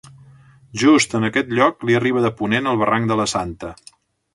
Just 0.83 1.13
en 1.19 1.29
aquest 1.29 1.53
lloc 1.59 1.87
li 1.91 2.01
arriba 2.01 2.27
de 2.27 2.35
ponent 2.43 2.71
el 2.75 2.85
barranc 2.85 3.13
de 3.15 3.23
la 3.23 3.33
Santa. 3.39 3.77